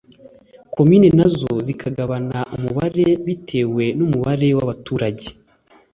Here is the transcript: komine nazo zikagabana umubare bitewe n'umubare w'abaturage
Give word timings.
komine 0.73 1.07
nazo 1.17 1.51
zikagabana 1.65 2.39
umubare 2.55 3.07
bitewe 3.25 3.83
n'umubare 3.97 4.47
w'abaturage 4.57 5.27